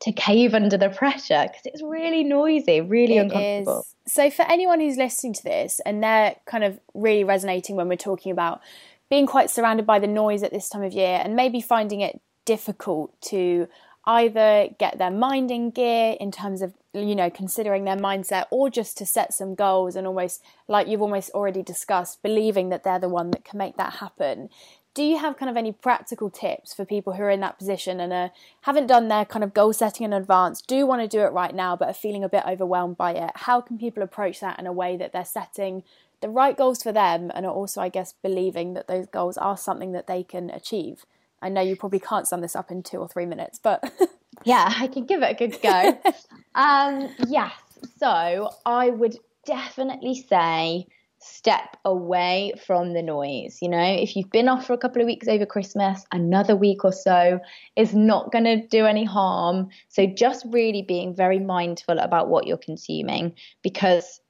[0.00, 3.80] to cave under the pressure because it's really noisy, really it uncomfortable.
[3.80, 4.12] Is.
[4.14, 7.96] So, for anyone who's listening to this and they're kind of really resonating when we're
[7.96, 8.62] talking about
[9.10, 12.20] being quite surrounded by the noise at this time of year and maybe finding it
[12.46, 13.68] difficult to
[14.04, 18.70] either get their mind in gear in terms of you know considering their mindset or
[18.70, 22.98] just to set some goals and almost like you've almost already discussed believing that they're
[22.98, 24.48] the one that can make that happen
[24.92, 28.00] do you have kind of any practical tips for people who are in that position
[28.00, 28.28] and uh,
[28.62, 31.54] haven't done their kind of goal setting in advance, do want to do it right
[31.54, 33.30] now, but are feeling a bit overwhelmed by it?
[33.36, 35.84] How can people approach that in a way that they're setting
[36.20, 39.56] the right goals for them and are also, I guess, believing that those goals are
[39.56, 41.06] something that they can achieve?
[41.42, 43.82] I know you probably can't sum this up in two or three minutes, but.
[44.44, 45.98] yeah, I can give it a good go.
[46.54, 47.52] um, yes,
[47.98, 50.86] so I would definitely say
[51.22, 53.58] step away from the noise.
[53.60, 56.84] You know, if you've been off for a couple of weeks over Christmas, another week
[56.84, 57.40] or so
[57.76, 59.68] is not going to do any harm.
[59.88, 64.20] So just really being very mindful about what you're consuming because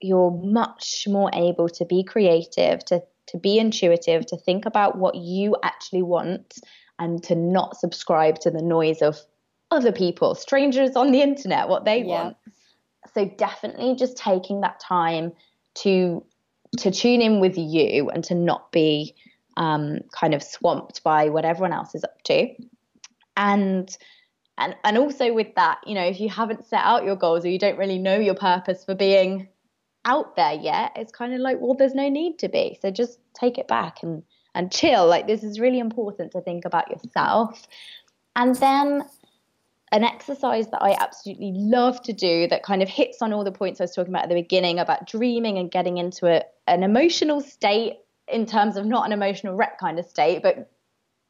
[0.00, 5.14] you're much more able to be creative, to to be intuitive, to think about what
[5.14, 6.58] you actually want
[6.98, 9.18] and to not subscribe to the noise of
[9.70, 12.06] other people, strangers on the internet, what they yeah.
[12.06, 12.36] want.
[13.14, 15.32] So definitely just taking that time
[15.76, 16.24] to
[16.78, 19.14] to tune in with you and to not be
[19.56, 22.48] um, kind of swamped by what everyone else is up to
[23.38, 23.96] and
[24.58, 27.48] and and also with that you know if you haven't set out your goals or
[27.48, 29.48] you don't really know your purpose for being
[30.04, 32.78] out there yet it's kind of like well there's no need to be.
[32.80, 34.22] So just take it back and
[34.54, 35.06] and chill.
[35.06, 37.66] Like this is really important to think about yourself.
[38.34, 39.04] And then
[39.92, 43.52] an exercise that I absolutely love to do that kind of hits on all the
[43.52, 46.82] points I was talking about at the beginning about dreaming and getting into a, an
[46.82, 47.94] emotional state
[48.26, 50.70] in terms of not an emotional wreck kind of state, but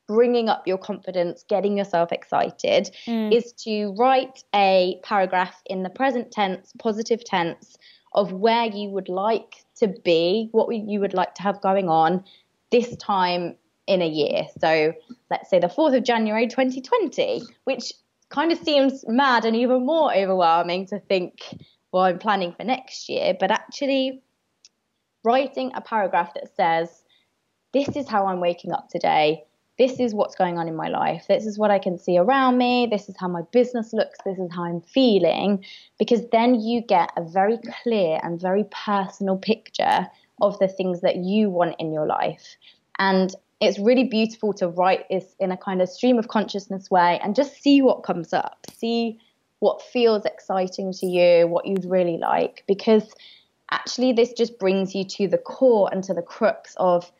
[0.08, 3.32] bringing up your confidence, getting yourself excited, mm.
[3.32, 7.76] is to write a paragraph in the present tense, positive tense,
[8.12, 12.24] of where you would like to be, what you would like to have going on
[12.70, 14.46] this time in a year.
[14.60, 14.92] So
[15.30, 17.92] let's say the 4th of January 2020, which
[18.28, 21.40] kind of seems mad and even more overwhelming to think,
[21.92, 23.34] well, I'm planning for next year.
[23.38, 24.22] But actually,
[25.24, 27.02] writing a paragraph that says,
[27.72, 29.44] this is how I'm waking up today.
[29.78, 31.26] This is what's going on in my life.
[31.28, 32.88] This is what I can see around me.
[32.90, 34.18] This is how my business looks.
[34.24, 35.64] This is how I'm feeling.
[35.98, 40.08] Because then you get a very clear and very personal picture
[40.40, 42.56] of the things that you want in your life.
[42.98, 47.18] And it's really beautiful to write this in a kind of stream of consciousness way
[47.22, 49.18] and just see what comes up, see
[49.58, 53.12] what feels exciting to you, what you'd really like, because
[53.70, 57.10] actually this just brings you to the core and to the crux of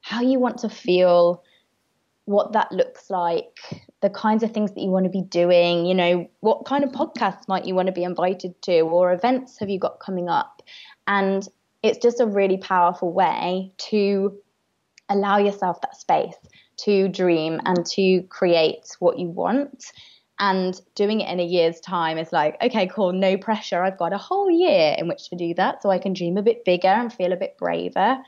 [0.00, 1.42] how you want to feel,
[2.28, 3.58] what that looks like,
[4.02, 6.92] the kinds of things that you want to be doing, you know, what kind of
[6.92, 10.62] podcasts might you want to be invited to, or events have you got coming up?
[11.06, 11.48] And
[11.82, 14.36] it's just a really powerful way to
[15.08, 16.36] allow yourself that space
[16.80, 19.86] to dream and to create what you want.
[20.38, 23.82] And doing it in a year's time is like, okay, cool, no pressure.
[23.82, 25.82] I've got a whole year in which to do that.
[25.82, 28.18] So I can dream a bit bigger and feel a bit braver.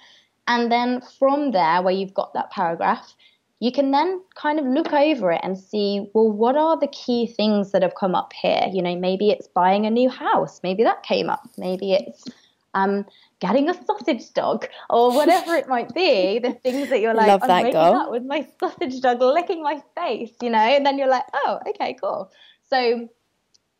[0.49, 3.15] And then from there, where you've got that paragraph,
[3.61, 7.27] you can then kind of look over it and see, well, what are the key
[7.27, 8.67] things that have come up here?
[8.73, 10.61] You know, maybe it's buying a new house.
[10.63, 11.43] Maybe that came up.
[11.59, 12.25] Maybe it's
[12.73, 13.05] um,
[13.41, 17.43] getting a sausage dog or whatever it might be, the things that you're like, Love
[17.43, 17.95] I'm waking girl.
[17.95, 21.59] up with my sausage dog licking my face, you know, and then you're like, oh,
[21.69, 22.33] okay, cool.
[22.71, 23.09] So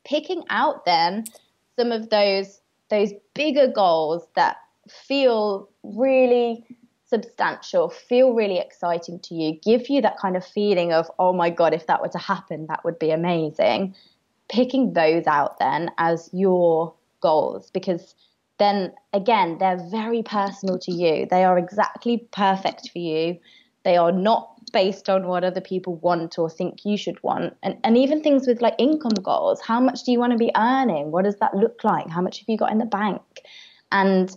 [0.05, 1.25] picking out then
[1.79, 4.57] some of those those bigger goals that
[4.89, 6.67] feel really
[7.11, 11.51] substantial, feel really exciting to you, give you that kind of feeling of, oh my
[11.51, 13.95] God, if that were to happen, that would be amazing.
[14.49, 18.15] Picking those out then as your goals because
[18.59, 21.27] then again, they're very personal to you.
[21.31, 23.39] They are exactly perfect for you.
[23.85, 27.57] They are not based on what other people want or think you should want.
[27.63, 30.53] And, and even things with like income goals how much do you want to be
[30.57, 31.11] earning?
[31.11, 32.09] What does that look like?
[32.09, 33.23] How much have you got in the bank?
[33.91, 34.37] And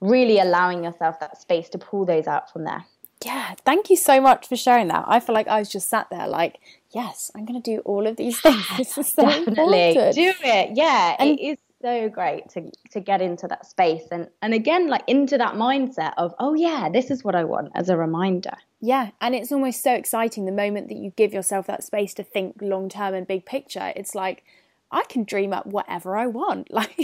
[0.00, 2.84] really allowing yourself that space to pull those out from there.
[3.24, 5.04] Yeah, thank you so much for sharing that.
[5.06, 6.58] I feel like I was just sat there like,
[6.94, 8.64] yes, I'm going to do all of these things.
[8.78, 9.88] This is so Definitely.
[9.90, 10.14] important.
[10.14, 10.70] Do it.
[10.74, 14.88] Yeah, And- it is so great to to get into that space and and again
[14.88, 18.52] like into that mindset of, oh yeah, this is what I want as a reminder.
[18.82, 22.22] Yeah, and it's almost so exciting the moment that you give yourself that space to
[22.22, 23.94] think long term and big picture.
[23.96, 24.44] It's like
[24.92, 26.68] I can dream up whatever I want.
[26.80, 26.98] Like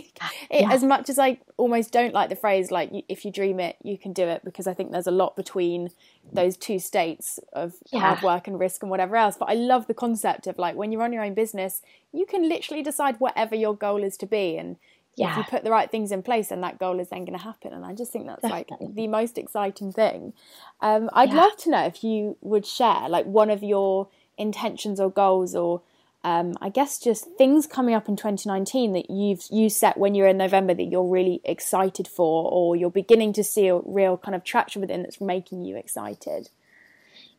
[0.50, 0.72] it, Yeah.
[0.72, 3.96] as much as I almost don't like the phrase like if you dream it, you
[3.98, 5.90] can do it because I think there's a lot between
[6.32, 8.00] those two states of Yeah.
[8.00, 9.36] hard work and risk and whatever else.
[9.38, 12.48] But I love the concept of like when you're on your own business, you can
[12.48, 14.76] literally decide whatever your goal is to be and
[15.18, 17.42] if you put the right things in place then that goal is then going to
[17.42, 20.34] happen and i just think that's like the most exciting thing
[20.82, 21.36] um, i'd Yeah.
[21.36, 25.80] love to know if you would share like one of your intentions or goals or
[26.26, 30.28] um, i guess just things coming up in 2019 that you've you set when you're
[30.28, 34.34] in november that you're really excited for or you're beginning to see a real kind
[34.34, 36.50] of traction within that's making you excited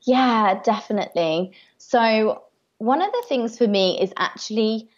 [0.07, 1.51] Yeah, definitely.
[1.77, 2.43] So,
[2.77, 4.89] one of the things for me is actually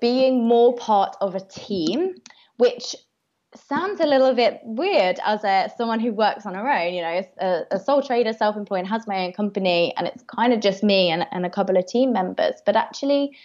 [0.00, 2.14] being more part of a team,
[2.56, 2.94] which
[3.58, 7.22] sounds a little bit weird as a someone who works on her own, you know,
[7.38, 11.10] a, a sole trader, self-employed, has my own company, and it's kind of just me
[11.10, 12.54] and, and a couple of team members.
[12.64, 13.36] But actually,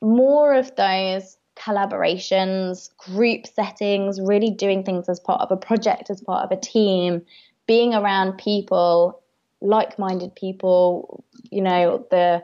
[0.00, 6.20] more of those collaborations, group settings, really doing things as part of a project, as
[6.20, 7.22] part of a team,
[7.66, 9.22] being around people,
[9.60, 12.42] like-minded people, you know, the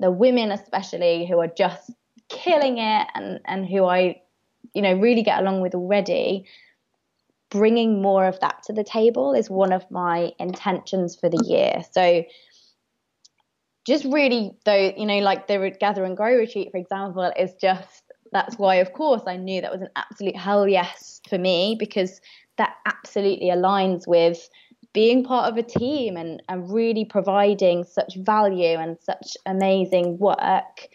[0.00, 1.90] the women especially who are just
[2.28, 4.20] killing it and and who I
[4.74, 6.44] you know really get along with already
[7.50, 11.82] bringing more of that to the table is one of my intentions for the year.
[11.92, 12.24] So
[13.86, 18.02] just really though you know like the gather and grow retreat for example is just
[18.32, 22.20] that's why of course I knew that was an absolute hell yes for me because
[22.56, 24.48] that absolutely aligns with
[24.94, 30.88] being part of a team and, and really providing such value and such amazing work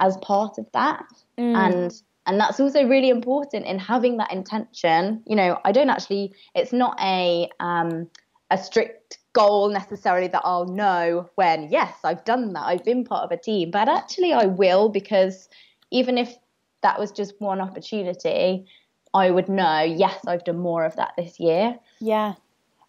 [0.00, 1.06] as part of that.
[1.38, 1.56] Mm.
[1.56, 6.34] And and that's also really important in having that intention you know i don't actually
[6.54, 8.08] it's not a um
[8.50, 13.24] a strict goal necessarily that i'll know when yes i've done that i've been part
[13.24, 15.48] of a team but actually i will because
[15.90, 16.34] even if
[16.82, 18.66] that was just one opportunity
[19.12, 22.34] i would know yes i've done more of that this year Yeah.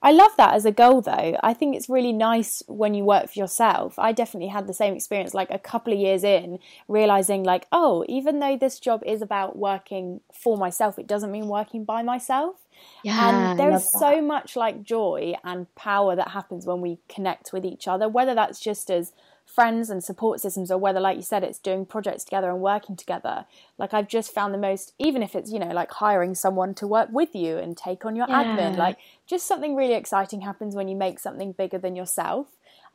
[0.06, 1.36] I love that as a goal though.
[1.42, 3.98] I think it's really nice when you work for yourself.
[3.98, 8.06] I definitely had the same experience like a couple of years in, realizing like, oh,
[8.08, 12.68] even though this job is about working for myself, it doesn't mean working by myself.
[13.04, 17.52] yeah and there is so much like joy and power that happens when we connect
[17.52, 19.12] with each other, whether that's just as
[19.46, 22.96] friends and support systems or whether like you said it's doing projects together and working
[22.96, 23.46] together
[23.78, 26.88] like i've just found the most even if it's you know like hiring someone to
[26.88, 30.88] work with you and take on your admin like just something really exciting happens when
[30.88, 32.48] you make something bigger than yourself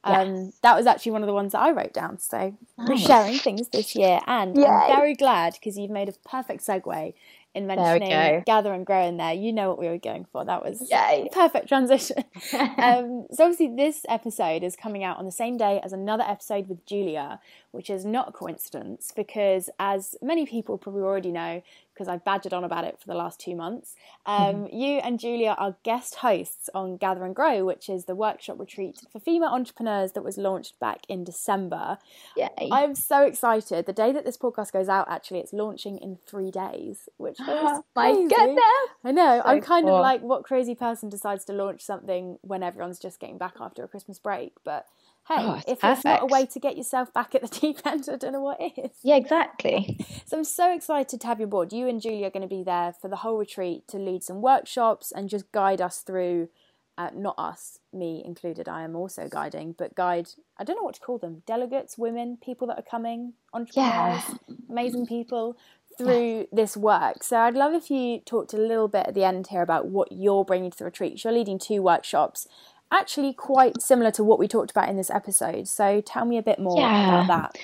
[0.05, 0.55] um, Yes.
[0.63, 2.19] that was actually one of the ones that I wrote down.
[2.19, 3.07] So we're Nice.
[3.07, 4.65] sharing things this year, and Yay.
[4.65, 7.13] I'm very glad because you've made a perfect segue
[7.55, 9.33] in mentioning gather and grow in there.
[9.33, 10.45] You know what we were going for.
[10.45, 11.29] That was Yay.
[11.33, 12.19] perfect transition.
[12.53, 16.69] um, so obviously this episode is coming out on the same day as another episode
[16.69, 17.41] with Julia,
[17.73, 21.63] which is not a coincidence because as many people probably already know,
[22.01, 25.55] because I've badgered on about it for the last two months, um, you and Julia
[25.59, 30.13] are guest hosts on Gather and Grow, which is the workshop retreat for female entrepreneurs
[30.13, 31.99] that was launched back in December.
[32.39, 32.71] Yay.
[32.73, 33.85] I'm so excited.
[33.85, 37.47] The day that this podcast goes out, actually, it's launching in three days, which is
[37.47, 38.29] my crazy.
[38.29, 38.65] goodness.
[39.05, 39.43] I know.
[39.45, 39.97] So I'm kind cool.
[39.97, 43.85] of like, what crazy person decides to launch something when everyone's just getting back after
[43.85, 44.55] a Christmas break?
[44.65, 44.87] But
[45.31, 48.09] hey, Oh, if it's not a way to get yourself back at the deep end,
[48.13, 48.91] I don't know what is.
[49.03, 49.99] Yeah, exactly.
[50.27, 51.73] So I'm so excited to have you on board.
[51.73, 54.41] You and Julia are going to be there for the whole retreat to lead some
[54.41, 56.49] workshops and just guide us through.
[56.97, 58.69] Uh, not us, me included.
[58.69, 60.29] I am also guiding, but guide.
[60.59, 61.43] I don't know what to call them.
[61.47, 64.23] Delegates, women, people that are coming, entrepreneurs,
[64.69, 65.57] amazing people
[65.99, 67.23] through this work.
[67.23, 70.13] So I'd love if you talked a little bit at the end here about what
[70.13, 71.23] you're bringing to the retreat.
[71.25, 72.47] You're leading two workshops,
[72.93, 75.69] actually quite similar to what we talked about in this episode.
[75.69, 77.25] So tell me a bit more Yeah.
[77.25, 77.59] about that.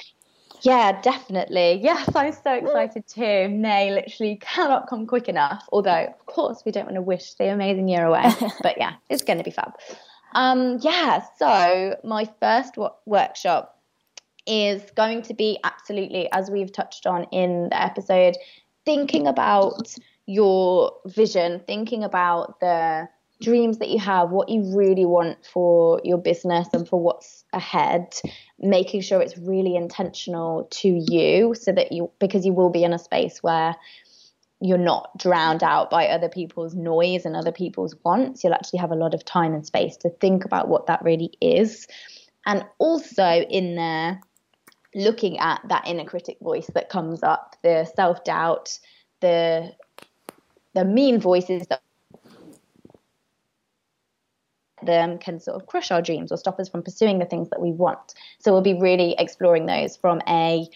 [0.63, 1.81] Yeah, definitely.
[1.83, 3.49] Yes, I'm so excited too.
[3.49, 5.65] May literally cannot come quick enough.
[5.71, 8.25] Although, of course, we don't want to wish the amazing year away.
[8.63, 9.73] but yeah, it's going to be fab.
[10.35, 13.79] Um, yeah, so my first workshop
[14.47, 18.37] is going to be absolutely, as we've touched on in the episode,
[18.85, 19.95] thinking about
[20.27, 23.09] your vision, thinking about the
[23.41, 28.15] dreams that you have, what you really want for your business and for what's ahead,
[28.59, 32.93] making sure it's really intentional to you so that you, because you will be in
[32.93, 33.77] a space where
[34.61, 38.43] you're not drowned out by other people's noise and other people's wants.
[38.43, 41.33] You'll actually have a lot of time and space to think about what that really
[41.41, 41.87] is.
[42.47, 44.21] And also in there,
[44.95, 48.79] looking at that inner critic voice that comes up, the self doubt,
[49.21, 49.73] the
[50.75, 51.83] the mean voices that
[54.87, 57.61] them can sort of crush our dreams or stop us from pursuing the things that
[57.61, 58.15] we want.
[58.39, 60.69] So we'll be really exploring those from a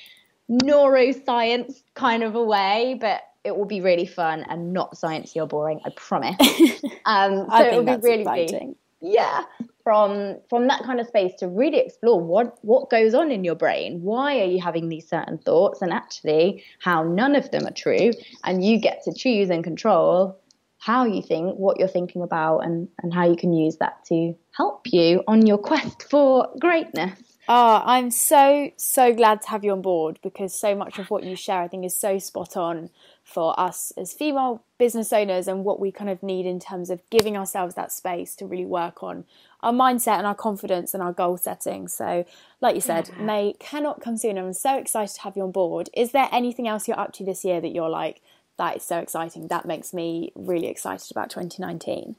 [0.51, 5.47] neuroscience kind of a way, but it will be really fun and not sciencey or
[5.47, 6.37] boring, I promise.
[7.07, 8.77] Um, so it will be really exciting.
[9.01, 9.43] yeah,
[9.83, 13.55] from from that kind of space to really explore what what goes on in your
[13.55, 14.03] brain.
[14.03, 18.11] Why are you having these certain thoughts, and actually how none of them are true,
[18.45, 20.39] and you get to choose and control
[20.81, 24.35] how you think, what you're thinking about, and, and how you can use that to
[24.53, 27.21] help you on your quest for greatness.
[27.53, 31.25] Oh, I'm so, so glad to have you on board because so much of what
[31.25, 32.91] you share, I think, is so spot on
[33.25, 37.03] for us as female business owners and what we kind of need in terms of
[37.11, 39.25] giving ourselves that space to really work on
[39.63, 41.89] our mindset and our confidence and our goal setting.
[41.89, 42.25] So,
[42.61, 43.25] like you said, yeah.
[43.25, 44.39] May cannot come soon.
[44.39, 45.91] I'm so excited to have you on board.
[45.93, 48.23] Is there anything else you're up to this year that you're like,
[48.61, 49.49] that is so exciting.
[49.49, 52.15] That makes me really excited about 2019.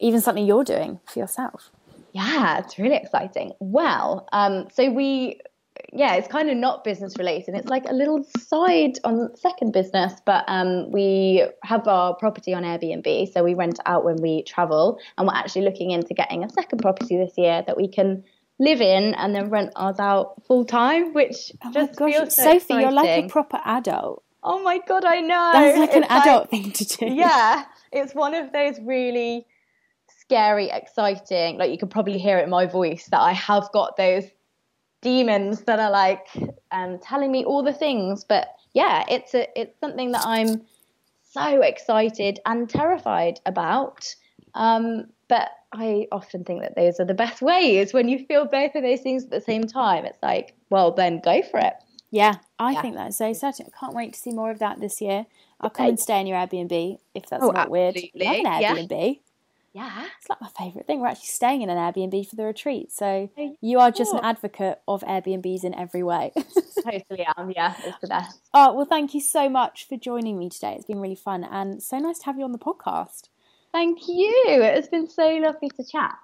[0.00, 1.70] Even something you're doing for yourself.
[2.12, 3.52] Yeah, it's really exciting.
[3.60, 5.40] Well, um, so we,
[5.92, 7.54] yeah, it's kind of not business related.
[7.54, 12.62] It's like a little side on second business, but um, we have our property on
[12.62, 16.48] Airbnb, so we rent out when we travel, and we're actually looking into getting a
[16.48, 18.24] second property this year that we can
[18.58, 22.42] live in and then rent ours out full time, which oh just gosh, feels so
[22.44, 22.80] Sophie, exciting.
[22.80, 24.23] you're like a proper adult.
[24.44, 25.50] Oh my god, I know.
[25.52, 27.06] That's like it's an adult thing to do.
[27.14, 29.46] Yeah, it's one of those really
[30.20, 31.58] scary, exciting.
[31.58, 34.24] Like you can probably hear it in my voice that I have got those
[35.00, 36.26] demons that are like
[36.70, 38.24] um, telling me all the things.
[38.24, 40.62] But yeah, it's a it's something that I'm
[41.22, 44.14] so excited and terrified about.
[44.54, 48.74] Um, but I often think that those are the best ways when you feel both
[48.74, 50.04] of those things at the same time.
[50.04, 51.74] It's like, well, then go for it.
[52.14, 52.82] Yeah, I yeah.
[52.82, 53.66] think that's so exciting.
[53.66, 55.26] I can't wait to see more of that this year.
[55.60, 58.12] I'll come and stay in your Airbnb if that's oh, not absolutely.
[58.14, 58.44] weird.
[58.46, 59.18] Love an Airbnb.
[59.72, 59.90] Yeah.
[59.96, 60.06] yeah.
[60.20, 61.00] It's like my favourite thing.
[61.00, 62.92] We're actually staying in an Airbnb for the retreat.
[62.92, 63.28] So
[63.60, 66.30] you are just an advocate of Airbnbs in every way.
[66.84, 67.50] totally am.
[67.50, 68.38] Yeah, it's the best.
[68.52, 70.74] Oh, well, thank you so much for joining me today.
[70.76, 73.28] It's been really fun and so nice to have you on the podcast.
[73.72, 74.62] Thank you.
[74.62, 76.14] It's been so lovely to chat.